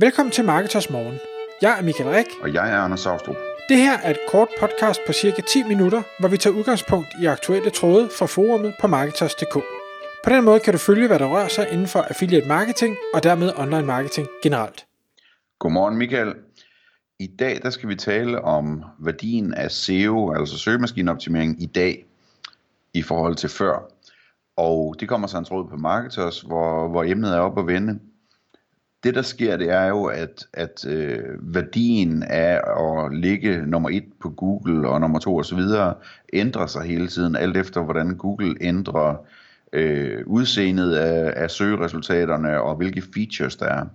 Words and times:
Velkommen 0.00 0.32
til 0.32 0.44
Marketers 0.44 0.90
Morgen. 0.90 1.18
Jeg 1.62 1.78
er 1.78 1.82
Michael 1.82 2.10
Rik. 2.10 2.26
Og 2.42 2.54
jeg 2.54 2.72
er 2.72 2.78
Anders 2.78 3.00
Saustrup. 3.00 3.36
Det 3.68 3.76
her 3.76 3.98
er 3.98 4.10
et 4.10 4.18
kort 4.28 4.48
podcast 4.60 5.00
på 5.06 5.12
cirka 5.12 5.42
10 5.42 5.62
minutter, 5.62 6.02
hvor 6.20 6.28
vi 6.28 6.36
tager 6.36 6.56
udgangspunkt 6.56 7.08
i 7.22 7.26
aktuelle 7.26 7.70
tråde 7.70 8.08
fra 8.18 8.26
forumet 8.26 8.74
på 8.80 8.86
Marketers.dk. 8.86 9.54
På 10.24 10.30
den 10.30 10.44
måde 10.44 10.60
kan 10.60 10.72
du 10.72 10.78
følge, 10.78 11.06
hvad 11.06 11.18
der 11.18 11.26
rører 11.26 11.48
sig 11.48 11.68
inden 11.72 11.86
for 11.86 12.00
affiliate 12.00 12.48
marketing 12.48 12.96
og 13.14 13.22
dermed 13.22 13.52
online 13.56 13.86
marketing 13.86 14.28
generelt. 14.42 14.86
Godmorgen 15.58 15.96
Michael. 15.96 16.34
I 17.18 17.26
dag 17.26 17.60
der 17.62 17.70
skal 17.70 17.88
vi 17.88 17.94
tale 17.94 18.40
om 18.42 18.84
værdien 18.98 19.54
af 19.54 19.70
SEO, 19.70 20.32
altså 20.32 20.58
søgemaskineoptimering, 20.58 21.62
i 21.62 21.66
dag 21.66 22.06
i 22.94 23.02
forhold 23.02 23.34
til 23.34 23.48
før. 23.48 23.92
Og 24.56 24.94
det 25.00 25.08
kommer 25.08 25.28
så 25.28 25.38
en 25.38 25.44
tråd 25.44 25.68
på 25.68 25.76
Marketers, 25.76 26.40
hvor, 26.40 26.88
hvor 26.88 27.04
emnet 27.04 27.34
er 27.34 27.40
op 27.40 27.58
at 27.58 27.66
vende 27.66 28.00
det 29.04 29.14
der 29.14 29.22
sker, 29.22 29.56
det 29.56 29.70
er 29.70 29.86
jo, 29.86 30.04
at, 30.04 30.46
at 30.52 30.86
øh, 30.88 31.18
værdien 31.40 32.22
af 32.22 32.60
at 32.78 33.14
ligge 33.14 33.66
nummer 33.66 33.90
et 33.90 34.04
på 34.20 34.30
Google 34.30 34.88
og 34.88 35.00
nummer 35.00 35.18
to 35.18 35.38
osv. 35.38 35.60
ændrer 36.32 36.66
sig 36.66 36.82
hele 36.82 37.08
tiden, 37.08 37.36
alt 37.36 37.56
efter 37.56 37.82
hvordan 37.82 38.16
Google 38.16 38.54
ændrer 38.60 39.16
øh, 39.72 40.22
udseendet 40.26 40.94
af, 40.94 41.32
af 41.36 41.50
søgeresultaterne 41.50 42.60
og 42.60 42.76
hvilke 42.76 43.02
features 43.14 43.56
der 43.56 43.66
er. 43.66 43.86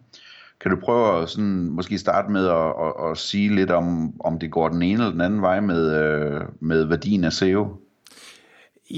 Kan 0.61 0.71
du 0.71 0.77
prøve 0.77 1.21
at 1.21 1.29
sådan, 1.29 1.69
måske 1.69 1.97
starte 1.97 2.31
med 2.31 2.47
at, 2.47 2.73
at, 2.85 3.11
at 3.11 3.17
sige 3.17 3.55
lidt 3.55 3.71
om, 3.71 4.13
om 4.19 4.39
det 4.39 4.51
går 4.51 4.69
den 4.69 4.81
ene 4.81 4.93
eller 4.93 5.11
den 5.11 5.21
anden 5.21 5.41
vej 5.41 5.59
med, 5.59 5.95
øh, 6.03 6.41
med 6.59 6.83
værdien 6.83 7.23
af 7.23 7.33
SEO? 7.33 7.82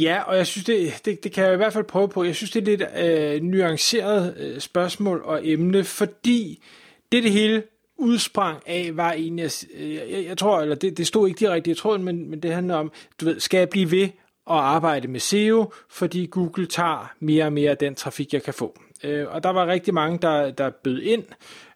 Ja, 0.01 0.21
og 0.21 0.37
jeg 0.37 0.47
synes, 0.47 0.65
det, 0.65 1.01
det, 1.05 1.23
det 1.23 1.31
kan 1.31 1.43
jeg 1.43 1.53
i 1.53 1.57
hvert 1.57 1.73
fald 1.73 1.83
prøve 1.83 2.09
på. 2.09 2.23
Jeg 2.23 2.35
synes, 2.35 2.51
det 2.51 2.61
er 2.61 2.65
lidt 2.65 2.83
øh, 2.97 3.41
nuanceret 3.41 4.37
øh, 4.37 4.59
spørgsmål 4.59 5.21
og 5.25 5.47
emne, 5.47 5.83
fordi 5.83 6.63
det 7.11 7.23
det 7.23 7.31
hele 7.31 7.63
udsprang 7.97 8.63
af, 8.65 8.91
var 8.93 9.13
egentlig, 9.13 9.51
øh, 9.73 9.93
jeg, 9.93 10.03
jeg, 10.09 10.25
jeg 10.25 10.37
tror, 10.37 10.61
eller 10.61 10.75
det, 10.75 10.97
det 10.97 11.07
stod 11.07 11.27
ikke 11.27 11.39
direkte 11.39 11.71
i 11.71 11.73
tråden, 11.73 12.03
men, 12.03 12.29
men 12.29 12.39
det 12.39 12.53
handler 12.53 12.75
om, 12.75 12.91
du 13.21 13.25
ved, 13.25 13.39
skal 13.39 13.57
jeg 13.57 13.69
blive 13.69 13.91
ved 13.91 14.03
at 14.49 14.55
arbejde 14.55 15.07
med 15.07 15.19
SEO, 15.19 15.71
fordi 15.89 16.25
Google 16.25 16.65
tager 16.65 17.13
mere 17.19 17.45
og 17.45 17.53
mere 17.53 17.71
af 17.71 17.77
den 17.77 17.95
trafik, 17.95 18.33
jeg 18.33 18.43
kan 18.43 18.53
få. 18.53 18.79
Øh, 19.03 19.27
og 19.29 19.43
der 19.43 19.49
var 19.49 19.67
rigtig 19.67 19.93
mange, 19.93 20.19
der, 20.21 20.51
der 20.51 20.69
bød 20.69 21.01
ind 21.01 21.23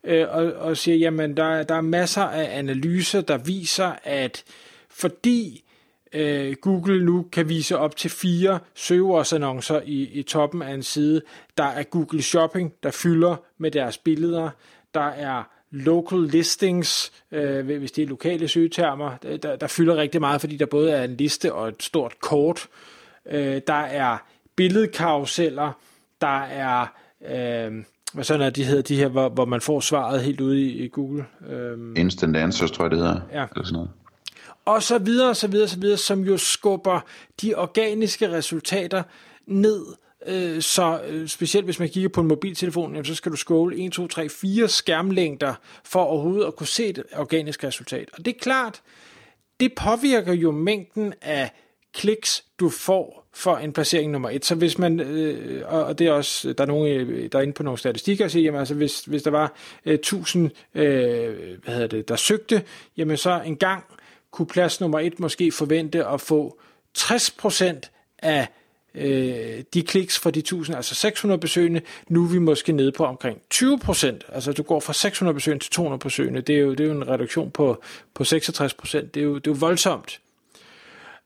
øh, 0.03 0.25
og, 0.29 0.53
og 0.53 0.77
siger, 0.77 0.97
jamen 0.97 1.37
der, 1.37 1.63
der 1.63 1.75
er 1.75 1.81
masser 1.81 2.23
af 2.23 2.57
analyser, 2.57 3.21
der 3.21 3.37
viser, 3.37 3.91
at 4.03 4.43
fordi 4.89 5.63
øh, 6.13 6.55
Google 6.61 7.05
nu 7.05 7.25
kan 7.31 7.49
vise 7.49 7.77
op 7.77 7.95
til 7.95 8.09
fire 8.09 8.59
søgeordsannoncer 8.75 9.81
i, 9.85 10.03
i 10.03 10.23
toppen 10.23 10.61
af 10.61 10.73
en 10.73 10.83
side. 10.83 11.21
Der 11.57 11.63
er 11.63 11.83
Google 11.83 12.21
Shopping, 12.21 12.73
der 12.83 12.91
fylder 12.91 13.35
med 13.57 13.71
deres 13.71 13.97
billeder. 13.97 14.49
Der 14.93 15.07
er 15.07 15.43
local 15.71 16.19
listings, 16.19 17.11
øh, 17.31 17.65
hvis 17.65 17.91
det 17.91 18.03
er 18.03 18.07
lokale 18.07 18.47
søgetermer, 18.47 19.17
der, 19.17 19.55
der 19.55 19.67
fylder 19.67 19.95
rigtig 19.95 20.21
meget, 20.21 20.41
fordi 20.41 20.57
der 20.57 20.65
både 20.65 20.91
er 20.91 21.03
en 21.03 21.15
liste 21.15 21.53
og 21.53 21.67
et 21.67 21.83
stort 21.83 22.19
kort. 22.21 22.67
Øh, 23.31 23.61
der 23.67 23.73
er 23.73 24.17
billedkaruseller, 24.55 25.71
der 26.21 26.41
er, 26.41 26.85
øh, 27.25 27.83
hvad 28.13 28.23
sådan 28.23 28.41
er 28.41 28.49
de 28.49 28.63
hedder, 28.63 28.81
de 28.81 28.95
her, 28.95 29.07
hvor, 29.07 29.29
hvor 29.29 29.45
man 29.45 29.61
får 29.61 29.79
svaret 29.79 30.21
helt 30.21 30.41
ude 30.41 30.61
i, 30.61 30.83
i 30.83 30.87
Google. 30.87 31.25
Øh, 31.49 31.77
Instant 31.95 32.37
Answers, 32.37 32.71
tror 32.71 32.85
jeg 32.85 32.91
det 32.91 32.99
hedder. 32.99 33.21
Ja. 33.33 33.45
Eller 33.55 33.65
sådan 33.65 33.73
noget 33.73 33.89
og 34.69 34.83
så 34.83 34.97
videre, 34.97 35.35
så 35.35 35.47
videre, 35.47 35.67
så 35.67 35.79
videre, 35.79 35.97
som 35.97 36.21
jo 36.21 36.37
skubber 36.37 36.99
de 37.41 37.55
organiske 37.55 38.31
resultater 38.31 39.03
ned. 39.45 39.85
Øh, 40.27 40.61
så 40.61 41.01
øh, 41.07 41.27
specielt 41.27 41.65
hvis 41.65 41.79
man 41.79 41.89
kigger 41.89 42.09
på 42.09 42.21
en 42.21 42.27
mobiltelefon, 42.27 43.05
så 43.05 43.15
skal 43.15 43.31
du 43.31 43.37
scrolle 43.37 43.85
1, 43.85 43.91
2, 43.91 44.07
3, 44.07 44.29
4 44.29 44.67
skærmlængder 44.67 45.53
for 45.83 45.99
overhovedet 45.99 46.47
at 46.47 46.55
kunne 46.55 46.67
se 46.67 46.87
et 46.87 47.03
organisk 47.15 47.63
resultat. 47.63 48.09
Og 48.13 48.25
det 48.25 48.35
er 48.35 48.39
klart, 48.39 48.81
det 49.59 49.73
påvirker 49.75 50.33
jo 50.33 50.51
mængden 50.51 51.13
af 51.21 51.51
kliks, 51.93 52.43
du 52.59 52.69
får 52.69 53.27
for 53.33 53.57
en 53.57 53.73
placering 53.73 54.11
nummer 54.11 54.29
et. 54.29 54.45
Så 54.45 54.55
hvis 54.55 54.77
man, 54.77 54.99
øh, 54.99 55.73
og 55.73 55.99
det 55.99 56.07
er 56.07 56.11
også, 56.11 56.53
der 56.53 56.63
er 56.63 56.67
nogen, 56.67 56.87
øh, 56.87 57.31
der 57.31 57.37
er 57.39 57.43
inde 57.43 57.53
på 57.53 57.63
nogle 57.63 57.77
statistikker, 57.77 58.25
og 58.25 58.31
siger, 58.31 58.43
jamen 58.43 58.59
altså, 58.59 58.73
hvis, 58.73 59.01
hvis 59.01 59.23
der 59.23 59.31
var 59.31 59.53
øh, 59.85 59.93
1000, 59.93 60.51
øh, 60.75 61.35
hvad 61.63 61.73
hedder 61.73 61.87
det, 61.87 62.09
der 62.09 62.15
søgte, 62.15 62.63
jamen 62.97 63.17
så 63.17 63.41
en 63.45 63.57
gang 63.57 63.83
kunne 64.31 64.47
plads 64.47 64.81
nummer 64.81 64.99
et 64.99 65.19
måske 65.19 65.51
forvente 65.51 66.05
at 66.05 66.21
få 66.21 66.59
60% 66.97 67.81
af 68.19 68.47
øh, 68.95 69.63
de 69.73 69.83
kliks 69.83 70.19
fra 70.19 70.31
de 70.31 70.39
1000, 70.39 70.75
altså 70.75 70.95
600 70.95 71.39
besøgende, 71.39 71.81
nu 72.07 72.23
er 72.23 72.27
vi 72.27 72.39
måske 72.39 72.71
nede 72.71 72.91
på 72.91 73.05
omkring 73.05 73.41
20%. 73.53 74.05
Altså 74.33 74.53
du 74.57 74.63
går 74.63 74.79
fra 74.79 74.93
600 74.93 75.33
besøgende 75.33 75.63
til 75.63 75.71
200 75.71 75.99
besøgende. 75.99 76.41
Det 76.41 76.55
er 76.55 76.59
jo, 76.59 76.71
det 76.71 76.79
er 76.79 76.85
jo 76.85 76.91
en 76.91 77.07
reduktion 77.07 77.51
på, 77.51 77.81
på 78.13 78.23
66%. 78.23 78.27
Det 78.27 79.17
er 79.17 79.21
jo, 79.21 79.35
det 79.35 79.47
er 79.47 79.51
jo 79.51 79.57
voldsomt. 79.59 80.19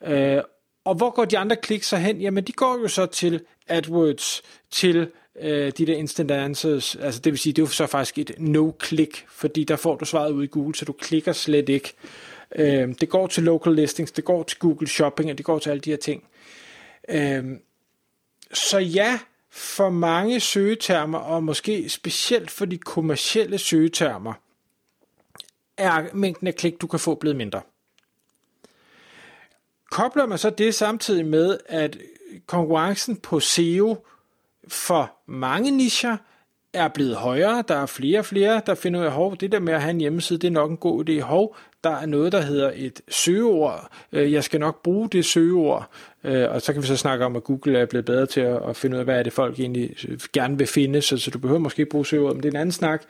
Øh, 0.05 0.41
og 0.85 0.95
hvor 0.95 1.09
går 1.09 1.25
de 1.25 1.37
andre 1.37 1.55
kliks 1.55 1.87
så 1.87 1.97
hen? 1.97 2.21
Jamen 2.21 2.43
de 2.43 2.51
går 2.51 2.79
jo 2.81 2.87
så 2.87 3.05
til 3.05 3.41
AdWords, 3.67 4.41
til 4.71 5.07
øh, 5.41 5.71
de 5.77 5.85
der 5.85 5.95
instant 5.95 6.31
answers, 6.31 6.95
altså 6.95 7.19
det 7.19 7.31
vil 7.31 7.39
sige, 7.39 7.53
det 7.53 7.61
er 7.61 7.65
jo 7.65 7.71
så 7.71 7.87
faktisk 7.87 8.17
et 8.17 8.31
no-click, 8.39 9.25
fordi 9.29 9.63
der 9.63 9.75
får 9.75 9.95
du 9.95 10.05
svaret 10.05 10.31
ud 10.31 10.43
i 10.43 10.47
Google, 10.47 10.75
så 10.75 10.85
du 10.85 10.93
klikker 10.93 11.33
slet 11.33 11.69
ikke. 11.69 11.93
Øh, 12.03 12.09
Øh, 12.55 12.95
det 13.01 13.09
går 13.09 13.27
til 13.27 13.43
local 13.43 13.75
listings, 13.75 14.11
det 14.11 14.25
går 14.25 14.43
til 14.43 14.59
Google 14.59 14.87
Shopping, 14.87 15.31
og 15.31 15.37
det 15.37 15.45
går 15.45 15.59
til 15.59 15.69
alle 15.69 15.81
de 15.81 15.89
her 15.89 15.97
ting. 15.97 16.23
Øh, 17.09 17.43
så 18.53 18.77
ja, 18.79 19.19
for 19.49 19.89
mange 19.89 20.39
søgetermer, 20.39 21.19
og 21.19 21.43
måske 21.43 21.89
specielt 21.89 22.51
for 22.51 22.65
de 22.65 22.77
kommercielle 22.77 23.57
søgetermer, 23.57 24.33
er 25.77 26.05
mængden 26.13 26.47
af 26.47 26.55
klik, 26.55 26.81
du 26.81 26.87
kan 26.87 26.99
få, 26.99 27.15
blevet 27.15 27.35
mindre. 27.35 27.61
Kobler 29.91 30.25
man 30.25 30.37
så 30.37 30.49
det 30.49 30.75
samtidig 30.75 31.25
med, 31.25 31.57
at 31.65 31.97
konkurrencen 32.45 33.15
på 33.15 33.39
SEO 33.39 34.05
for 34.67 35.11
mange 35.25 35.71
nischer 35.71 36.17
er 36.73 36.87
blevet 36.87 37.15
højere. 37.15 37.63
Der 37.67 37.75
er 37.75 37.85
flere 37.85 38.19
og 38.19 38.25
flere, 38.25 38.61
der 38.65 38.75
finder 38.75 38.99
ud 38.99 39.05
af, 39.05 39.11
hov, 39.11 39.37
det 39.37 39.51
der 39.51 39.59
med 39.59 39.73
at 39.73 39.81
have 39.81 39.91
en 39.91 39.99
hjemmeside, 39.99 40.39
det 40.39 40.47
er 40.47 40.51
nok 40.51 40.71
en 40.71 40.77
god 40.77 41.09
idé. 41.09 41.21
Hov, 41.21 41.55
der 41.83 41.89
er 41.89 42.05
noget, 42.05 42.31
der 42.31 42.41
hedder 42.41 42.71
et 42.75 43.01
søgeord. 43.09 43.89
Øh, 44.11 44.31
jeg 44.31 44.43
skal 44.43 44.59
nok 44.59 44.83
bruge 44.83 45.09
det 45.09 45.25
søgeord. 45.25 45.89
Øh, 46.23 46.49
og 46.49 46.61
så 46.61 46.73
kan 46.73 46.81
vi 46.81 46.87
så 46.87 46.97
snakke 46.97 47.25
om, 47.25 47.35
at 47.35 47.43
Google 47.43 47.79
er 47.79 47.85
blevet 47.85 48.05
bedre 48.05 48.25
til 48.25 48.41
at 48.41 48.75
finde 48.75 48.95
ud 48.95 48.99
af, 48.99 49.05
hvad 49.05 49.19
er 49.19 49.23
det 49.23 49.33
folk 49.33 49.59
egentlig 49.59 49.95
øh, 50.07 50.19
gerne 50.33 50.57
vil 50.57 50.67
finde, 50.67 51.01
så, 51.01 51.17
så 51.17 51.31
du 51.31 51.39
behøver 51.39 51.59
måske 51.59 51.79
ikke 51.79 51.89
bruge 51.89 52.05
søgeord, 52.05 52.33
men 52.33 52.43
det 52.43 52.49
er 52.49 52.51
en 52.51 52.61
anden 52.61 52.71
snak. 52.71 53.03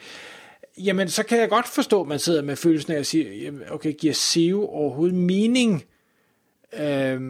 Jamen, 0.78 1.10
så 1.10 1.24
kan 1.24 1.40
jeg 1.40 1.50
godt 1.50 1.68
forstå, 1.68 2.02
at 2.02 2.08
man 2.08 2.20
sidder 2.20 2.42
med 2.42 2.56
følelsen 2.56 2.94
af 2.94 3.00
at 3.00 3.06
sige, 3.06 3.54
okay, 3.72 3.94
giver 4.00 4.14
SEO 4.14 4.68
overhovedet 4.68 5.16
mening, 5.16 5.84
øh, 6.80 7.22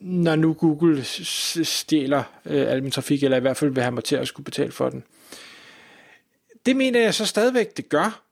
når 0.00 0.36
nu 0.36 0.52
Google 0.52 1.04
stjæler 1.64 2.22
øh, 2.46 2.72
al 2.72 2.82
min 2.82 2.90
trafik, 2.90 3.22
eller 3.22 3.36
i 3.36 3.40
hvert 3.40 3.56
fald 3.56 3.70
vil 3.70 3.82
have 3.82 3.92
mig 3.92 4.04
til 4.04 4.16
at 4.16 4.28
skulle 4.28 4.44
betale 4.44 4.72
for 4.72 4.88
den. 4.88 5.04
Det 6.66 6.76
mener 6.76 7.00
jeg 7.00 7.14
så 7.14 7.26
stadigvæk, 7.26 7.76
det 7.76 7.88
gør. 7.88 8.22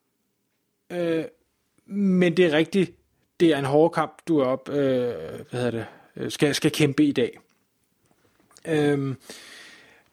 Øh, 0.91 1.25
men 1.87 2.37
det 2.37 2.44
er 2.44 2.53
rigtigt, 2.53 2.93
det 3.41 3.49
er 3.49 3.59
en 3.59 3.65
hård 3.65 3.93
kamp, 3.93 4.12
du 4.28 4.39
er 4.39 4.44
op, 4.44 4.69
øh, 4.69 4.77
hvad 5.50 5.61
hedder 5.61 5.71
det, 5.71 5.87
øh, 6.16 6.31
skal, 6.31 6.55
skal 6.55 6.71
kæmpe 6.71 7.05
i 7.05 7.12
dag. 7.12 7.38
Øh, 8.65 9.15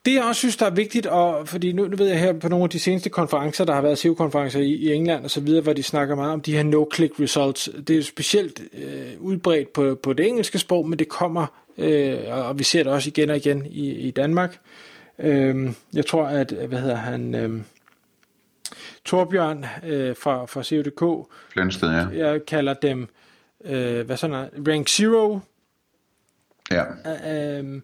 det 0.05 0.13
jeg 0.13 0.23
også 0.23 0.39
synes, 0.39 0.57
der 0.57 0.65
er 0.65 0.69
vigtigt, 0.69 1.05
og 1.05 1.47
fordi 1.47 1.71
nu, 1.71 1.87
nu 1.87 1.97
ved 1.97 2.07
jeg 2.07 2.19
her 2.19 2.33
på 2.33 2.49
nogle 2.49 2.63
af 2.63 2.69
de 2.69 2.79
seneste 2.79 3.09
konferencer, 3.09 3.65
der 3.65 3.73
har 3.73 3.81
været 3.81 3.97
SEO-konferencer 3.97 4.59
i, 4.59 4.73
i 4.73 4.93
England 4.93 5.23
og 5.23 5.31
så 5.31 5.41
videre, 5.41 5.61
hvor 5.61 5.73
de 5.73 5.83
snakker 5.83 6.15
meget 6.15 6.33
om 6.33 6.41
de 6.41 6.55
her 6.55 6.63
no-click 6.63 7.23
results. 7.23 7.69
Det 7.87 7.97
er 7.97 8.03
specielt 8.03 8.61
øh, 8.73 9.13
udbredt 9.19 9.73
på, 9.73 9.95
på 10.03 10.13
det 10.13 10.27
engelske 10.27 10.59
sprog, 10.59 10.89
men 10.89 10.99
det 10.99 11.09
kommer, 11.09 11.45
øh, 11.77 12.17
og 12.27 12.59
vi 12.59 12.63
ser 12.63 12.83
det 12.83 12.91
også 12.91 13.09
igen 13.09 13.29
og 13.29 13.37
igen 13.37 13.65
i, 13.65 13.91
i 13.91 14.11
Danmark. 14.11 14.59
Øh, 15.19 15.69
jeg 15.93 16.05
tror, 16.05 16.25
at, 16.25 16.51
hvad 16.51 16.79
hedder 16.79 16.95
han... 16.95 17.35
Øh, 17.35 17.61
Torbjørn 19.05 19.65
øh, 19.85 20.15
fra, 20.15 20.45
fra 20.45 20.63
CODK. 20.63 21.31
Flensted, 21.49 21.89
ja. 21.89 22.27
Jeg 22.27 22.45
kalder 22.45 22.73
dem, 22.73 23.07
øh, 23.65 24.05
hvad 24.05 24.17
sådan 24.17 24.35
er, 24.35 24.47
Rank 24.67 24.89
Zero. 24.89 25.39
Ja. 26.71 26.83
Øh, 26.83 27.59
øh, 27.59 27.81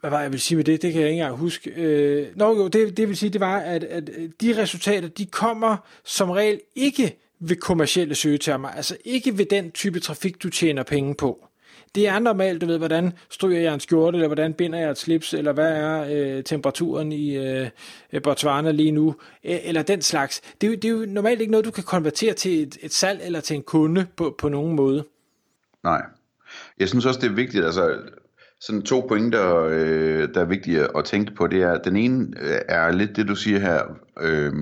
hvad 0.00 0.10
var 0.10 0.20
jeg 0.20 0.32
vil 0.32 0.40
sige 0.40 0.56
med 0.56 0.64
det? 0.64 0.82
Det 0.82 0.92
kan 0.92 1.02
jeg 1.02 1.10
ikke 1.10 1.20
engang 1.20 1.38
huske. 1.38 1.70
Øh, 1.70 2.26
nå 2.36 2.56
jo, 2.56 2.68
det, 2.68 2.96
det 2.96 3.08
vil 3.08 3.16
sige, 3.16 3.30
det 3.30 3.40
var, 3.40 3.58
at, 3.58 3.84
at 3.84 4.10
de 4.40 4.62
resultater, 4.62 5.08
de 5.08 5.26
kommer 5.26 5.76
som 6.04 6.30
regel 6.30 6.60
ikke 6.74 7.16
ved 7.40 7.56
kommercielle 7.56 8.14
søgetermer, 8.14 8.68
altså 8.68 8.96
ikke 9.04 9.38
ved 9.38 9.46
den 9.46 9.70
type 9.70 10.00
trafik, 10.00 10.42
du 10.42 10.50
tjener 10.50 10.82
penge 10.82 11.14
på 11.14 11.48
det 11.94 12.08
er 12.08 12.18
normalt, 12.18 12.60
du 12.60 12.66
ved, 12.66 12.78
hvordan 12.78 13.12
stryger 13.30 13.60
jeg 13.60 13.74
en 13.74 13.80
skjorte, 13.80 14.16
eller 14.16 14.28
hvordan 14.28 14.54
binder 14.54 14.78
jeg 14.78 14.90
et 14.90 14.98
slips, 14.98 15.34
eller 15.34 15.52
hvad 15.52 15.72
er 15.72 16.06
øh, 16.10 16.44
temperaturen 16.44 17.12
i 17.12 17.36
øh, 17.36 17.68
Botswana 18.22 18.70
lige 18.70 18.90
nu, 18.90 19.14
eller 19.42 19.82
den 19.82 20.02
slags. 20.02 20.40
Det 20.60 20.66
er, 20.66 20.70
jo, 20.70 20.74
det 20.74 20.84
er 20.84 20.88
jo 20.88 21.04
normalt 21.08 21.40
ikke 21.40 21.50
noget, 21.50 21.66
du 21.66 21.70
kan 21.70 21.84
konvertere 21.84 22.34
til 22.34 22.62
et, 22.62 22.78
et 22.82 22.92
salg 22.92 23.20
eller 23.24 23.40
til 23.40 23.56
en 23.56 23.62
kunde 23.62 24.06
på, 24.16 24.34
på 24.38 24.48
nogen 24.48 24.76
måde. 24.76 25.04
Nej. 25.84 26.02
Jeg 26.78 26.88
synes 26.88 27.06
også, 27.06 27.20
det 27.20 27.30
er 27.30 27.34
vigtigt, 27.34 27.64
altså 27.64 27.98
sådan 28.60 28.82
to 28.82 29.06
pointer, 29.08 29.64
øh, 29.70 30.28
der 30.34 30.40
er 30.40 30.44
vigtige 30.44 30.96
at 30.98 31.04
tænke 31.04 31.34
på. 31.34 31.46
Det 31.46 31.62
er, 31.62 31.78
den 31.78 31.96
ene 31.96 32.26
øh, 32.40 32.58
er 32.68 32.92
lidt 32.92 33.16
det, 33.16 33.28
du 33.28 33.34
siger 33.34 33.58
her. 33.58 33.82
Øh, 34.20 34.52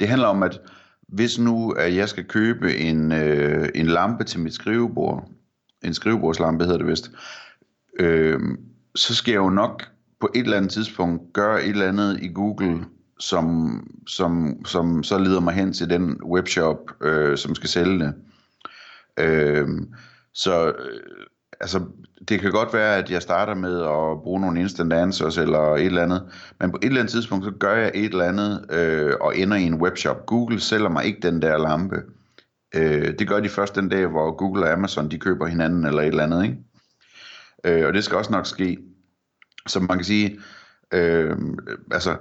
det 0.00 0.08
handler 0.08 0.28
om, 0.28 0.42
at 0.42 0.60
hvis 1.08 1.38
nu 1.38 1.70
at 1.70 1.96
jeg 1.96 2.08
skal 2.08 2.24
købe 2.24 2.76
en, 2.76 3.12
øh, 3.12 3.68
en 3.74 3.86
lampe 3.86 4.24
til 4.24 4.40
mit 4.40 4.54
skrivebord, 4.54 5.28
en 5.84 5.94
skrivebordslampe 5.94 6.64
hedder 6.64 6.78
det 6.78 6.86
vist, 6.86 7.10
øh, 8.00 8.40
så 8.94 9.14
skal 9.14 9.32
jeg 9.32 9.38
jo 9.38 9.50
nok 9.50 9.82
på 10.20 10.28
et 10.34 10.44
eller 10.44 10.56
andet 10.56 10.70
tidspunkt 10.70 11.32
gøre 11.32 11.64
et 11.64 11.70
eller 11.70 11.88
andet 11.88 12.20
i 12.22 12.28
Google, 12.28 12.84
som, 13.18 13.80
som, 14.06 14.56
som 14.66 15.02
så 15.02 15.18
leder 15.18 15.40
mig 15.40 15.54
hen 15.54 15.72
til 15.72 15.90
den 15.90 16.22
webshop, 16.24 16.78
øh, 17.00 17.38
som 17.38 17.54
skal 17.54 17.68
sælge 17.68 17.98
det. 17.98 18.14
Øh, 19.18 19.68
så 20.32 20.66
øh, 20.68 21.00
altså, 21.60 21.80
det 22.28 22.40
kan 22.40 22.50
godt 22.50 22.74
være, 22.74 22.96
at 22.96 23.10
jeg 23.10 23.22
starter 23.22 23.54
med 23.54 23.80
at 23.80 24.22
bruge 24.22 24.40
nogle 24.40 24.60
instant 24.60 24.92
answers 24.92 25.38
eller 25.38 25.74
et 25.74 25.86
eller 25.86 26.02
andet, 26.02 26.22
men 26.60 26.70
på 26.70 26.78
et 26.82 26.86
eller 26.86 27.00
andet 27.00 27.12
tidspunkt, 27.12 27.44
så 27.44 27.50
gør 27.50 27.76
jeg 27.76 27.90
et 27.94 28.04
eller 28.04 28.24
andet 28.24 28.66
øh, 28.70 29.12
og 29.20 29.38
ender 29.38 29.56
i 29.56 29.62
en 29.62 29.74
webshop. 29.80 30.26
Google 30.26 30.60
sælger 30.60 30.88
mig 30.88 31.04
ikke 31.04 31.20
den 31.22 31.42
der 31.42 31.58
lampe. 31.58 31.96
Øh, 32.74 33.18
det 33.18 33.28
gør 33.28 33.40
de 33.40 33.48
først 33.48 33.74
den 33.74 33.88
dag, 33.88 34.06
hvor 34.06 34.36
Google 34.36 34.64
og 34.64 34.72
Amazon, 34.72 35.10
de 35.10 35.18
køber 35.18 35.46
hinanden 35.46 35.86
eller 35.86 36.02
et 36.02 36.06
eller 36.06 36.22
andet, 36.22 36.44
ikke? 36.44 36.58
Øh, 37.64 37.86
og 37.86 37.94
det 37.94 38.04
skal 38.04 38.16
også 38.18 38.32
nok 38.32 38.46
ske. 38.46 38.78
Så 39.66 39.80
man 39.80 39.98
kan 39.98 40.04
sige, 40.04 40.40
øh, 40.92 41.36
altså, 41.90 42.16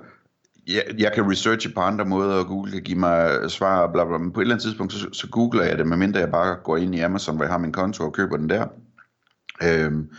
jeg, 0.68 0.84
jeg 0.98 1.12
kan 1.16 1.32
researche 1.32 1.74
på 1.74 1.82
andre 1.82 2.06
måder, 2.06 2.36
og 2.36 2.46
Google 2.46 2.72
kan 2.72 2.82
give 2.82 3.00
mig 3.00 3.52
svar, 3.52 3.92
bla 3.92 4.06
bla, 4.06 4.18
men 4.18 4.32
på 4.32 4.40
et 4.40 4.44
eller 4.44 4.56
andet 4.56 4.64
tidspunkt, 4.64 4.94
så, 4.94 5.10
så 5.14 5.28
googler 5.30 5.64
jeg 5.64 5.78
det, 5.78 5.88
medmindre 5.88 6.20
jeg 6.20 6.32
bare 6.32 6.58
går 6.64 6.78
ind 6.78 6.96
i 6.96 7.00
Amazon, 7.00 7.36
hvor 7.36 7.46
jeg 7.46 7.52
har 7.52 7.60
min 7.60 7.72
konto 7.72 8.04
og 8.04 8.14
køber 8.14 8.38
den 8.38 8.50
der. 8.50 8.68
Øhm, 9.64 10.10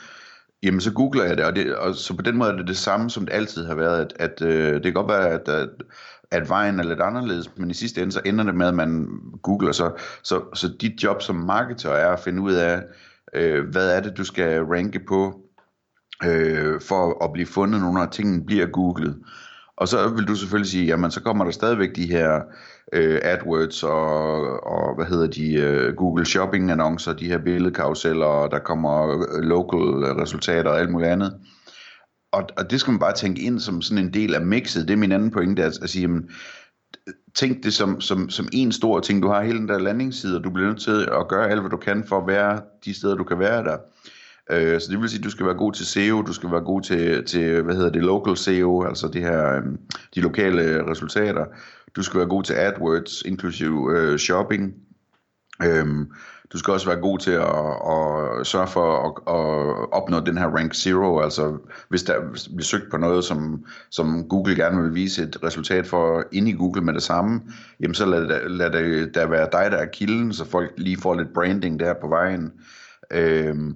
jamen 0.65 0.81
så 0.81 0.93
googler 0.93 1.25
jeg 1.25 1.37
det 1.37 1.45
og, 1.45 1.57
det, 1.57 1.77
og 1.77 1.95
så 1.95 2.17
på 2.17 2.23
den 2.23 2.37
måde 2.37 2.51
er 2.51 2.57
det 2.57 2.69
det 2.69 2.77
samme, 2.77 3.11
som 3.11 3.27
det 3.27 3.35
altid 3.35 3.67
har 3.67 3.75
været, 3.75 4.01
at, 4.01 4.13
at 4.19 4.49
øh, 4.49 4.75
det 4.75 4.83
kan 4.83 4.93
godt 4.93 5.09
være, 5.09 5.29
at, 5.29 5.49
at, 5.49 5.69
at 6.31 6.49
vejen 6.49 6.81
er 6.81 6.85
lidt 6.85 7.01
anderledes, 7.01 7.51
men 7.57 7.71
i 7.71 7.75
sidste 7.75 8.01
ende, 8.01 8.13
så 8.13 8.21
ender 8.25 8.45
det 8.45 8.55
med, 8.55 8.67
at 8.67 8.75
man 8.75 9.09
googler, 9.43 9.73
så, 9.73 9.93
så, 10.23 10.43
så 10.55 10.69
dit 10.81 11.03
job 11.03 11.23
som 11.23 11.37
marketer 11.37 11.91
er 11.91 12.13
at 12.13 12.21
finde 12.21 12.43
ud 12.43 12.53
af, 12.53 12.83
øh, 13.35 13.69
hvad 13.69 13.97
er 13.97 14.01
det, 14.01 14.17
du 14.17 14.25
skal 14.25 14.63
ranke 14.63 15.01
på, 15.09 15.41
øh, 16.25 16.81
for 16.81 17.25
at 17.25 17.33
blive 17.33 17.47
fundet, 17.47 17.81
når 17.81 18.07
tingene 18.07 18.47
bliver 18.47 18.67
googlet. 18.67 19.17
Og 19.77 19.89
så 19.89 20.09
vil 20.09 20.29
du 20.29 20.35
selvfølgelig 20.35 20.71
sige, 20.71 20.87
jamen 20.87 21.11
så 21.11 21.21
kommer 21.23 21.45
der 21.45 21.51
stadigvæk 21.51 21.97
de 21.97 22.07
her 22.07 22.41
øh, 22.93 23.21
AdWords 23.23 23.83
og, 23.83 24.67
og 24.67 24.95
hvad 24.97 25.07
hedder 25.07 25.27
de, 25.27 25.55
øh, 25.55 25.95
Google 25.97 26.27
Shopping 26.27 26.71
annoncer, 26.71 27.13
de 27.13 27.29
her 27.29 27.39
billedkaruseller, 27.39 28.27
og 28.27 28.51
der 28.51 28.59
kommer 28.59 29.09
øh, 29.09 29.43
local 29.43 30.15
resultater 30.23 30.71
og 30.71 30.81
alt 30.81 30.91
muligt 30.91 31.11
andet. 31.11 31.41
Og, 32.33 32.49
og 32.59 32.71
det 32.71 32.81
skal 32.81 32.91
man 32.91 33.01
bare 33.01 33.15
tænke 33.15 33.43
ind 33.43 33.61
som 33.61 33.83
sådan 33.83 34.05
en 34.05 34.15
del 34.15 34.35
af 34.35 34.41
mixet. 34.47 34.89
Det 34.89 34.95
er 34.95 34.99
min 34.99 35.13
anden 35.13 35.31
pointe, 35.31 35.65
at, 35.65 35.79
at 35.83 35.91
sige, 35.91 36.03
jamen, 36.03 36.31
tænk 37.35 37.65
det 37.65 37.75
som, 37.75 38.01
som, 38.01 38.31
som 38.31 38.49
en 38.53 38.73
stor 38.73 39.01
ting. 39.01 39.23
Du 39.23 39.29
har 39.29 39.43
hele 39.43 39.59
den 39.59 39.69
der 39.69 39.79
landingsside, 39.79 40.37
og 40.37 40.45
du 40.45 40.51
bliver 40.51 40.69
nødt 40.69 40.81
til 40.81 41.09
at 41.21 41.29
gøre 41.29 41.51
alt, 41.51 41.61
hvad 41.61 41.71
du 41.71 41.77
kan 41.77 42.05
for 42.05 42.19
at 42.19 42.27
være 42.27 42.61
de 42.85 42.95
steder, 42.95 43.15
du 43.15 43.25
kan 43.25 43.39
være 43.39 43.65
der. 43.65 43.79
Øh, 44.51 44.81
så 44.81 44.87
det 44.91 45.01
vil 45.01 45.09
sige, 45.09 45.19
at 45.19 45.25
du 45.25 45.31
skal 45.31 45.47
være 45.47 45.55
god 45.55 45.73
til 45.73 45.87
SEO, 45.87 46.23
du 46.23 46.33
skal 46.33 46.51
være 46.51 46.61
god 46.61 46.83
til, 46.83 47.25
til 47.25 47.63
hvad 47.63 47.75
hedder 47.75 47.91
det, 47.91 48.03
local 48.03 48.37
SEO, 48.37 48.85
altså 48.85 49.09
det 49.09 49.21
her, 49.21 49.57
øhm, 49.57 49.79
de 50.15 50.21
lokale 50.21 50.91
resultater. 50.91 51.47
Du 51.97 52.03
skal 52.03 52.19
være 52.19 52.29
god 52.29 52.43
til 52.43 52.55
AdWords, 52.55 53.23
inklusive 53.23 53.99
øh, 53.99 54.19
shopping. 54.19 54.75
Øhm, 55.63 56.11
du 56.53 56.59
skal 56.59 56.73
også 56.73 56.87
være 56.87 57.01
god 57.01 57.19
til 57.19 57.31
at, 57.31 57.41
at 57.41 58.47
sørge 58.47 58.67
for 58.67 59.07
at, 59.07 59.35
at 59.35 59.89
opnå 59.93 60.21
den 60.21 60.39
her 60.39 60.47
rank 60.47 60.75
zero, 60.75 61.21
altså 61.21 61.59
hvis 61.89 62.03
der 62.03 62.21
bliver 62.31 62.63
søgt 62.63 62.91
på 62.91 62.97
noget, 62.97 63.25
som, 63.25 63.65
som 63.91 64.29
Google 64.29 64.57
gerne 64.57 64.83
vil 64.83 64.95
vise 64.95 65.23
et 65.23 65.37
resultat 65.43 65.87
for 65.87 66.25
ind 66.33 66.49
i 66.49 66.53
Google 66.53 66.83
med 66.83 66.95
det 66.95 67.03
samme, 67.03 67.41
jamen 67.81 67.95
så 67.95 68.07
lad, 68.07 68.49
lad 68.49 68.71
det 68.71 69.15
der 69.15 69.27
være 69.27 69.49
dig, 69.53 69.71
der 69.71 69.77
er 69.79 69.87
kilden, 69.87 70.33
så 70.33 70.45
folk 70.45 70.73
lige 70.77 71.01
får 71.01 71.15
lidt 71.15 71.35
branding 71.35 71.81
der 71.81 71.95
på 72.01 72.09
vejen. 72.09 72.53
Øhm, 73.11 73.75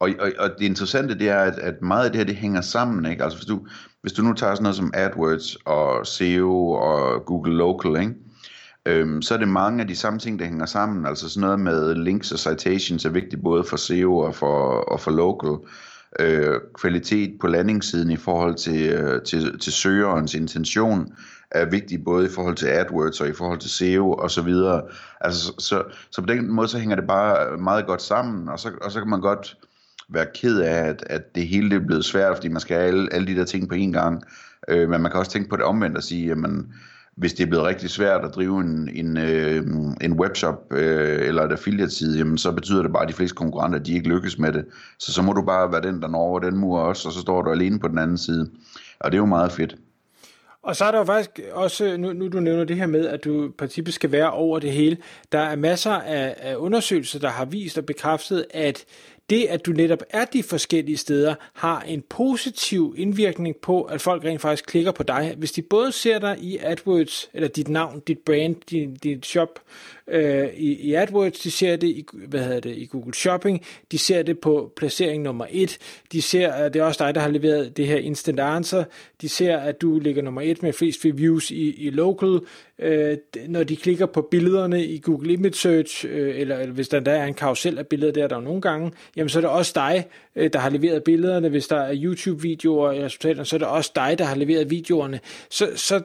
og, 0.00 0.10
og, 0.20 0.32
og 0.38 0.50
det 0.58 0.64
interessante 0.64 1.18
det 1.18 1.28
er, 1.28 1.38
at, 1.38 1.58
at 1.58 1.82
meget 1.82 2.04
af 2.04 2.10
det 2.10 2.18
her, 2.18 2.26
det 2.26 2.36
hænger 2.36 2.60
sammen, 2.60 3.10
ikke? 3.10 3.24
Altså 3.24 3.38
hvis 3.38 3.46
du, 3.46 3.66
hvis 4.02 4.12
du 4.12 4.22
nu 4.22 4.32
tager 4.32 4.54
sådan 4.54 4.62
noget 4.62 4.76
som 4.76 4.92
AdWords 4.94 5.56
og 5.64 6.06
SEO 6.06 6.70
og 6.70 7.24
Google 7.26 7.54
Local, 7.54 8.00
ikke? 8.00 8.14
Øhm, 8.86 9.22
så 9.22 9.34
er 9.34 9.38
det 9.38 9.48
mange 9.48 9.80
af 9.80 9.88
de 9.88 9.96
samme 9.96 10.18
ting, 10.18 10.38
der 10.38 10.44
hænger 10.44 10.66
sammen. 10.66 11.06
Altså 11.06 11.28
sådan 11.28 11.40
noget 11.40 11.60
med 11.60 11.94
links 11.94 12.32
og 12.32 12.38
citations 12.38 13.04
er 13.04 13.10
vigtigt 13.10 13.42
både 13.42 13.64
for 13.64 13.76
SEO 13.76 14.18
og 14.18 14.34
for, 14.34 14.70
og 14.70 15.00
for 15.00 15.10
local. 15.10 15.68
Øh, 16.20 16.60
kvalitet 16.74 17.38
på 17.40 17.46
landingssiden 17.46 18.10
i 18.10 18.16
forhold 18.16 18.54
til, 18.54 18.86
øh, 18.86 19.22
til, 19.22 19.58
til 19.58 19.72
søgerens 19.72 20.34
intention 20.34 21.12
er 21.50 21.64
vigtig 21.64 22.04
både 22.04 22.26
i 22.26 22.28
forhold 22.34 22.56
til 22.56 22.66
AdWords 22.66 23.20
og 23.20 23.28
i 23.28 23.32
forhold 23.32 23.58
til 23.58 23.70
SEO 23.70 24.12
og 24.12 24.30
så 24.30 24.42
videre. 24.42 24.82
Altså, 25.20 25.40
så, 25.40 25.52
så, 25.58 25.82
så 26.10 26.20
på 26.20 26.26
den 26.26 26.50
måde 26.52 26.68
så 26.68 26.78
hænger 26.78 26.96
det 26.96 27.06
bare 27.06 27.56
meget 27.58 27.86
godt 27.86 28.02
sammen, 28.02 28.48
og 28.48 28.58
så, 28.58 28.70
og 28.82 28.92
så 28.92 29.00
kan 29.00 29.10
man 29.10 29.20
godt 29.20 29.56
være 30.08 30.26
ked 30.34 30.60
af, 30.60 30.88
at, 30.88 31.04
at 31.06 31.34
det 31.34 31.48
hele 31.48 31.70
det 31.70 31.76
er 31.76 31.86
blevet 31.86 32.04
svært, 32.04 32.36
fordi 32.36 32.48
man 32.48 32.60
skal 32.60 32.76
have 32.76 32.88
alle, 32.88 33.08
alle 33.12 33.26
de 33.26 33.38
der 33.38 33.44
ting 33.44 33.68
på 33.68 33.74
én 33.74 33.92
gang. 33.92 34.22
Øh, 34.68 34.88
men 34.88 35.00
man 35.00 35.10
kan 35.10 35.20
også 35.20 35.30
tænke 35.30 35.48
på 35.48 35.56
det 35.56 35.64
omvendt 35.64 35.96
og 35.96 36.02
sige, 36.02 36.26
jamen, 36.26 36.72
hvis 37.16 37.34
det 37.34 37.44
er 37.44 37.48
blevet 37.48 37.66
rigtig 37.66 37.90
svært 37.90 38.24
at 38.24 38.34
drive 38.34 38.60
en, 38.60 38.88
en, 38.94 39.16
øh, 39.16 39.66
en 40.00 40.12
webshop 40.12 40.72
øh, 40.72 41.28
eller 41.28 41.42
et 41.42 41.52
affiliate-side, 41.52 42.18
jamen, 42.18 42.38
så 42.38 42.52
betyder 42.52 42.82
det 42.82 42.92
bare, 42.92 43.02
at 43.02 43.08
de 43.08 43.14
fleste 43.14 43.34
konkurrenter, 43.34 43.78
de 43.78 43.94
ikke 43.94 44.08
lykkes 44.08 44.38
med 44.38 44.52
det. 44.52 44.64
Så 44.98 45.12
så 45.12 45.22
må 45.22 45.32
du 45.32 45.42
bare 45.42 45.72
være 45.72 45.82
den, 45.82 46.02
der 46.02 46.08
når 46.08 46.18
over 46.18 46.40
den 46.40 46.56
mur 46.56 46.80
også, 46.80 47.08
og 47.08 47.12
så 47.12 47.20
står 47.20 47.42
du 47.42 47.50
alene 47.50 47.78
på 47.78 47.88
den 47.88 47.98
anden 47.98 48.18
side. 48.18 48.50
Og 49.00 49.12
det 49.12 49.16
er 49.16 49.20
jo 49.20 49.26
meget 49.26 49.52
fedt. 49.52 49.76
Og 50.62 50.76
så 50.76 50.84
er 50.84 50.90
der 50.90 50.98
jo 50.98 51.04
faktisk 51.04 51.40
også, 51.52 51.96
nu, 51.96 52.12
nu 52.12 52.28
du 52.28 52.40
nævner 52.40 52.64
det 52.64 52.76
her 52.76 52.86
med, 52.86 53.06
at 53.06 53.24
du 53.24 53.50
princippet 53.58 53.94
skal 53.94 54.12
være 54.12 54.30
over 54.30 54.58
det 54.58 54.72
hele, 54.72 54.96
der 55.32 55.38
er 55.38 55.56
masser 55.56 55.92
af, 55.92 56.34
af 56.38 56.56
undersøgelser, 56.56 57.18
der 57.18 57.28
har 57.28 57.44
vist 57.44 57.78
og 57.78 57.86
bekræftet, 57.86 58.44
at 58.50 58.84
det, 59.30 59.46
at 59.46 59.66
du 59.66 59.70
netop 59.70 60.02
er 60.10 60.24
de 60.24 60.42
forskellige 60.42 60.96
steder, 60.96 61.34
har 61.52 61.80
en 61.80 62.02
positiv 62.08 62.94
indvirkning 62.98 63.56
på, 63.56 63.82
at 63.82 64.00
folk 64.00 64.24
rent 64.24 64.40
faktisk 64.40 64.66
klikker 64.66 64.92
på 64.92 65.02
dig. 65.02 65.34
Hvis 65.38 65.52
de 65.52 65.62
både 65.62 65.92
ser 65.92 66.18
dig 66.18 66.38
i 66.40 66.58
AdWords, 66.60 67.30
eller 67.34 67.48
dit 67.48 67.68
navn, 67.68 68.00
dit 68.00 68.18
brand, 68.18 68.56
din, 68.70 68.94
dit 68.94 69.26
shop 69.26 69.60
øh, 70.08 70.48
i, 70.56 70.72
i 70.72 70.94
AdWords, 70.94 71.38
de 71.38 71.50
ser 71.50 71.76
det 71.76 71.88
i, 71.88 72.06
hvad 72.12 72.40
hedder 72.40 72.60
det, 72.60 72.76
i 72.76 72.86
Google 72.86 73.14
Shopping, 73.14 73.64
de 73.92 73.98
ser 73.98 74.22
det 74.22 74.38
på 74.38 74.72
placering 74.76 75.22
nummer 75.22 75.46
et, 75.50 75.78
de 76.12 76.22
ser, 76.22 76.52
at 76.52 76.74
det 76.74 76.80
er 76.80 76.84
også 76.84 77.04
dig, 77.04 77.14
der 77.14 77.20
har 77.20 77.28
leveret 77.28 77.76
det 77.76 77.86
her 77.86 77.96
instant 77.96 78.40
answer, 78.40 78.84
de 79.20 79.28
ser, 79.28 79.58
at 79.58 79.80
du 79.80 79.98
ligger 79.98 80.22
nummer 80.22 80.40
et 80.40 80.62
med 80.62 80.72
flest 80.72 81.04
reviews 81.04 81.50
i, 81.50 81.86
i 81.86 81.90
local, 81.90 82.40
øh, 82.78 83.16
når 83.48 83.64
de 83.64 83.76
klikker 83.76 84.06
på 84.06 84.22
billederne 84.22 84.84
i 84.84 84.98
Google 84.98 85.32
Image 85.32 85.54
Search, 85.54 86.06
øh, 86.08 86.40
eller, 86.40 86.58
eller 86.58 86.74
hvis 86.74 86.88
der, 86.88 87.00
der 87.00 87.12
er 87.12 87.26
en 87.26 87.34
karusel 87.34 87.78
af 87.78 87.86
billeder, 87.86 88.12
der 88.12 88.24
er 88.24 88.28
der 88.28 88.40
nogle 88.40 88.60
gange, 88.60 88.92
jamen 89.16 89.28
så 89.28 89.38
er 89.38 89.40
det 89.40 89.50
også 89.50 89.72
dig, 89.74 90.06
øh, 90.36 90.50
der 90.52 90.58
har 90.58 90.70
leveret 90.70 91.04
billederne. 91.04 91.48
Hvis 91.48 91.66
der 91.66 91.76
er 91.76 91.94
YouTube-videoer 91.96 92.92
i 92.92 93.04
resultaterne, 93.04 93.44
så 93.44 93.56
er 93.56 93.58
det 93.58 93.68
også 93.68 93.92
dig, 93.94 94.18
der 94.18 94.24
har 94.24 94.36
leveret 94.36 94.70
videoerne. 94.70 95.20
Så, 95.50 95.68
så 95.76 96.02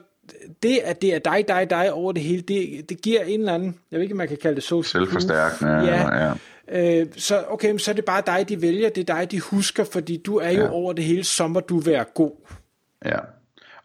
det, 0.63 0.79
at 0.83 1.01
det 1.01 1.15
er 1.15 1.19
dig, 1.19 1.45
dig, 1.47 1.69
dig 1.69 1.93
over 1.93 2.11
det 2.11 2.23
hele, 2.23 2.41
det, 2.41 2.89
det 2.89 3.01
giver 3.01 3.21
en 3.21 3.39
eller 3.39 3.53
anden, 3.53 3.75
jeg 3.91 3.97
ved 3.97 4.03
ikke, 4.03 4.13
om 4.13 4.17
man 4.17 4.27
kan 4.27 4.37
kalde 4.41 4.55
det 4.55 4.63
social 4.63 5.05
Selvforstærkende, 5.05 5.71
ja. 5.71 6.25
ja. 6.25 6.33
Øh, 6.71 7.07
så 7.17 7.43
okay, 7.49 7.77
så 7.77 7.91
er 7.91 7.95
det 7.95 8.05
bare 8.05 8.23
dig, 8.25 8.49
de 8.49 8.61
vælger, 8.61 8.89
det 8.89 9.09
er 9.09 9.15
dig, 9.15 9.31
de 9.31 9.39
husker, 9.39 9.83
fordi 9.83 10.17
du 10.25 10.37
er 10.37 10.49
jo 10.49 10.63
ja. 10.63 10.69
over 10.69 10.93
det 10.93 11.03
hele, 11.03 11.23
så 11.23 11.47
må 11.47 11.59
du 11.59 11.79
være 11.79 12.05
god. 12.15 12.31
Ja, 13.05 13.17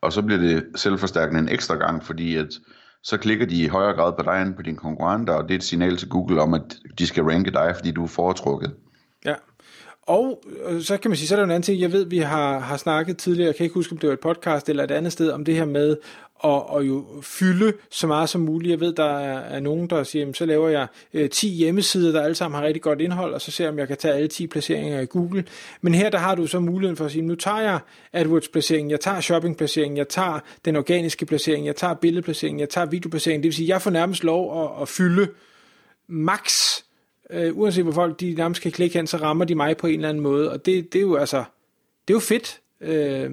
og 0.00 0.12
så 0.12 0.22
bliver 0.22 0.40
det 0.40 0.64
selvforstærkende 0.76 1.40
en 1.40 1.48
ekstra 1.48 1.74
gang, 1.74 2.04
fordi 2.04 2.36
at 2.36 2.48
så 3.02 3.16
klikker 3.16 3.46
de 3.46 3.62
i 3.62 3.66
højere 3.66 3.94
grad 3.94 4.12
på 4.12 4.22
dig 4.22 4.42
end 4.42 4.54
på 4.54 4.62
dine 4.62 4.76
konkurrenter, 4.76 5.32
og 5.32 5.42
det 5.42 5.50
er 5.50 5.58
et 5.58 5.64
signal 5.64 5.96
til 5.96 6.08
Google 6.08 6.42
om, 6.42 6.54
at 6.54 6.76
de 6.98 7.06
skal 7.06 7.24
ranke 7.24 7.50
dig, 7.50 7.72
fordi 7.76 7.90
du 7.90 8.02
er 8.02 8.08
foretrukket. 8.08 8.74
Og 10.06 10.42
øh, 10.68 10.82
så 10.82 10.96
kan 10.96 11.10
man 11.10 11.16
sige, 11.16 11.28
så 11.28 11.34
er 11.34 11.36
der 11.36 11.44
en 11.44 11.50
anden 11.50 11.62
ting, 11.62 11.80
jeg 11.80 11.92
ved, 11.92 12.04
vi 12.06 12.18
har, 12.18 12.58
har 12.58 12.76
snakket 12.76 13.18
tidligere, 13.18 13.46
jeg 13.46 13.56
kan 13.56 13.64
ikke 13.64 13.74
huske, 13.74 13.92
om 13.92 13.98
det 13.98 14.08
var 14.08 14.12
et 14.12 14.20
podcast 14.20 14.68
eller 14.68 14.84
et 14.84 14.90
andet 14.90 15.12
sted, 15.12 15.30
om 15.30 15.44
det 15.44 15.54
her 15.54 15.64
med 15.64 15.96
at, 16.44 16.50
og 16.68 16.86
jo 16.86 17.06
fylde 17.22 17.72
så 17.90 18.06
meget 18.06 18.28
som 18.28 18.40
muligt. 18.40 18.70
Jeg 18.70 18.80
ved, 18.80 18.92
der 18.92 19.18
er, 19.18 19.38
er 19.38 19.60
nogen, 19.60 19.90
der 19.90 20.02
siger, 20.02 20.20
jamen, 20.20 20.34
så 20.34 20.46
laver 20.46 20.68
jeg 20.68 20.86
øh, 21.14 21.30
10 21.30 21.48
hjemmesider, 21.48 22.12
der 22.12 22.22
alle 22.22 22.34
sammen 22.34 22.58
har 22.58 22.66
rigtig 22.66 22.82
godt 22.82 23.00
indhold, 23.00 23.34
og 23.34 23.40
så 23.40 23.50
ser 23.50 23.64
jeg, 23.64 23.72
om 23.72 23.78
jeg 23.78 23.88
kan 23.88 23.96
tage 23.96 24.14
alle 24.14 24.28
10 24.28 24.46
placeringer 24.46 25.00
i 25.00 25.06
Google. 25.06 25.44
Men 25.80 25.94
her, 25.94 26.10
der 26.10 26.18
har 26.18 26.34
du 26.34 26.46
så 26.46 26.60
muligheden 26.60 26.96
for 26.96 27.04
at 27.04 27.12
sige, 27.12 27.22
nu 27.22 27.34
tager 27.34 27.60
jeg 27.60 27.78
AdWords-placeringen, 28.12 28.90
jeg 28.90 29.00
tager 29.00 29.20
shopping-placeringen, 29.20 29.96
jeg 29.96 30.08
tager 30.08 30.40
den 30.64 30.76
organiske 30.76 31.26
placering, 31.26 31.66
jeg 31.66 31.76
tager 31.76 31.94
billedplaceringen, 31.94 32.60
jeg 32.60 32.68
tager 32.68 32.86
videoplaceringen. 32.86 33.42
Det 33.42 33.48
vil 33.48 33.54
sige, 33.54 33.68
jeg 33.68 33.82
får 33.82 33.90
nærmest 33.90 34.24
lov 34.24 34.64
at, 34.64 34.82
at 34.82 34.88
fylde 34.88 35.28
max, 36.08 36.76
øh, 37.30 37.58
uanset 37.58 37.84
hvor 37.84 37.92
folk 37.92 38.20
de 38.20 38.34
nærmest 38.34 38.62
kan 38.62 38.72
klikke 38.72 38.98
hen, 38.98 39.06
så 39.06 39.16
rammer 39.16 39.44
de 39.44 39.54
mig 39.54 39.76
på 39.76 39.86
en 39.86 39.94
eller 39.94 40.08
anden 40.08 40.22
måde, 40.22 40.52
og 40.52 40.66
det, 40.66 40.92
det 40.92 40.98
er 40.98 41.02
jo 41.02 41.16
altså, 41.16 41.44
det 42.08 42.14
er 42.14 42.16
jo 42.16 42.20
fedt. 42.20 42.60
Øh, 42.80 43.30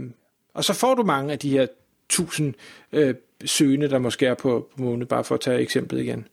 og 0.53 0.63
så 0.63 0.73
får 0.73 0.95
du 0.95 1.03
mange 1.03 1.31
af 1.31 1.39
de 1.39 1.49
her 1.49 1.67
tusind 2.09 2.53
øh, 2.91 3.15
søgende, 3.45 3.89
der 3.89 3.99
måske 3.99 4.25
er 4.25 4.33
på, 4.33 4.69
på 4.75 4.83
måned, 4.83 5.05
bare 5.05 5.23
for 5.23 5.35
at 5.35 5.41
tage 5.41 5.59
eksemplet 5.59 5.99
igen. 5.99 6.27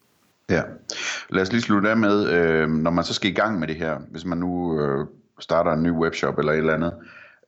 Ja, 0.51 0.63
lad 1.31 1.43
os 1.43 1.53
lige 1.53 1.63
slutte 1.63 1.91
af 1.91 1.97
med, 1.97 2.29
øh, 2.29 2.69
når 2.69 2.91
man 2.91 3.05
så 3.05 3.15
skal 3.15 3.31
i 3.31 3.35
gang 3.35 3.59
med 3.59 3.69
det 3.69 3.77
her, 3.77 3.99
hvis 4.11 4.25
man 4.25 4.39
nu 4.39 4.81
øh, 4.81 5.07
starter 5.41 5.73
en 5.73 5.83
ny 5.83 5.91
webshop 5.91 6.39
eller 6.39 6.53
et 6.53 6.59
eller 6.59 6.75
andet, 6.75 6.93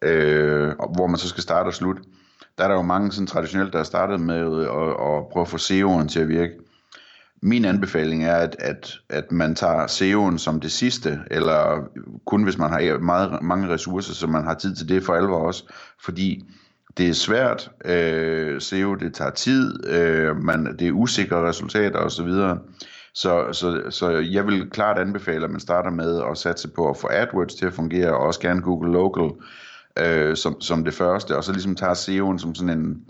øh, 0.03 0.69
hvor 0.95 1.07
man 1.07 1.19
så 1.19 1.29
skal 1.29 1.43
starte 1.43 1.67
og 1.67 1.75
slutte, 1.75 2.03
der 2.59 2.65
er 2.65 2.69
der 2.69 2.75
jo 2.75 2.83
mange 2.83 3.13
sådan 3.13 3.27
traditionelt, 3.27 3.73
der 3.73 3.79
har 3.79 3.85
startet 3.85 4.21
med 4.21 4.37
at, 4.37 5.17
at 5.17 5.29
prøve 5.33 5.43
at 5.43 5.49
få 5.49 5.57
SEO'en 5.57 6.09
til 6.09 6.21
at 6.21 6.29
virke. 6.29 6.53
Min 7.45 7.65
anbefaling 7.65 8.25
er, 8.25 8.37
at, 8.37 8.57
at, 8.59 8.99
at 9.09 9.33
man 9.33 9.55
tager 9.55 9.87
SEO'en 9.87 10.39
som 10.39 10.61
det 10.61 10.73
sidste, 10.73 11.21
eller 11.31 11.89
kun 12.27 12.43
hvis 12.43 12.59
man 12.59 12.71
har 12.71 12.79
e- 12.79 12.99
meget, 12.99 13.43
mange 13.43 13.69
ressourcer, 13.69 14.15
så 14.15 14.27
man 14.27 14.45
har 14.45 14.55
tid 14.55 14.75
til 14.77 14.89
det 14.89 15.03
for 15.03 15.15
alvor 15.15 15.47
også, 15.47 15.73
fordi 16.05 16.45
det 16.97 17.09
er 17.09 17.13
svært, 17.13 17.71
øh, 17.85 18.61
SEO, 18.61 18.95
det 18.95 19.15
tager 19.15 19.31
tid, 19.31 19.87
øh, 19.89 20.37
man, 20.37 20.77
det 20.79 20.89
er 20.89 20.93
usikre 20.93 21.49
resultater 21.49 21.99
osv., 21.99 22.29
så, 23.15 23.53
så, 23.53 23.83
så 23.91 24.11
jeg 24.11 24.47
vil 24.47 24.71
klart 24.71 24.99
anbefale, 24.99 25.45
at 25.45 25.51
man 25.51 25.61
starter 25.61 25.91
med 25.91 26.23
at 26.31 26.39
satse 26.39 26.69
på 26.69 26.91
at 26.91 26.97
få 26.97 27.09
AdWords 27.11 27.55
til 27.55 27.67
at 27.67 27.73
fungere, 27.73 28.15
og 28.15 28.27
også 28.27 28.41
gerne 28.41 28.63
Google 28.63 28.93
Local 28.93 29.31
øh, 29.99 30.37
som, 30.37 30.61
som 30.61 30.85
det 30.85 30.95
første, 30.95 31.37
og 31.37 31.45
så 31.45 31.53
ligesom 31.53 31.77
tager 31.77 31.95
SEO'en 31.95 32.39
som 32.39 32.55
sådan 32.55 32.79
en, 32.79 33.05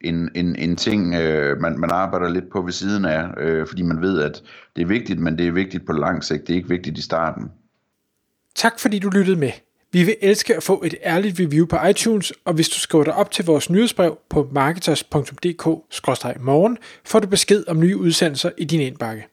en, 0.00 0.30
en, 0.34 0.56
en 0.56 0.76
ting, 0.76 1.14
øh, 1.14 1.60
man, 1.60 1.78
man 1.78 1.90
arbejder 1.90 2.28
lidt 2.28 2.50
på 2.52 2.62
ved 2.62 2.72
siden 2.72 3.04
af, 3.04 3.28
øh, 3.38 3.66
fordi 3.66 3.82
man 3.82 4.00
ved, 4.00 4.22
at 4.22 4.42
det 4.76 4.82
er 4.82 4.86
vigtigt, 4.86 5.20
men 5.20 5.38
det 5.38 5.46
er 5.46 5.52
vigtigt 5.52 5.86
på 5.86 5.92
lang 5.92 6.24
sigt, 6.24 6.46
det 6.46 6.52
er 6.52 6.56
ikke 6.56 6.68
vigtigt 6.68 6.98
i 6.98 7.02
starten. 7.02 7.50
Tak 8.54 8.78
fordi 8.78 8.98
du 8.98 9.08
lyttede 9.08 9.36
med. 9.36 9.50
Vi 9.92 10.04
vil 10.04 10.16
elske 10.20 10.56
at 10.56 10.62
få 10.62 10.82
et 10.82 10.94
ærligt 11.04 11.40
review 11.40 11.66
på 11.66 11.76
iTunes, 11.90 12.32
og 12.44 12.54
hvis 12.54 12.68
du 12.68 12.80
skriver 12.80 13.04
dig 13.04 13.14
op 13.14 13.30
til 13.30 13.44
vores 13.44 13.70
nyhedsbrev 13.70 14.18
på 14.30 14.48
marketers.dk-morgen, 14.52 16.78
får 17.04 17.20
du 17.20 17.26
besked 17.26 17.64
om 17.68 17.80
nye 17.80 17.96
udsendelser 17.96 18.50
i 18.58 18.64
din 18.64 18.80
indbakke. 18.80 19.26